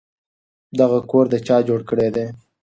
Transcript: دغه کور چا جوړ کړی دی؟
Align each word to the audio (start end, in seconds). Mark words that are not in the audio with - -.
دغه 0.79 0.99
کور 1.11 1.25
چا 1.47 1.57
جوړ 1.67 1.79
کړی 1.89 2.09
دی؟ 2.15 2.25